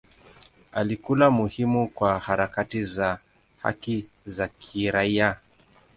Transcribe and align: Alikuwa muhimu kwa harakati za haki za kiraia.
Alikuwa 0.71 1.31
muhimu 1.31 1.87
kwa 1.89 2.19
harakati 2.19 2.83
za 2.83 3.19
haki 3.61 4.05
za 4.25 4.47
kiraia. 4.47 5.37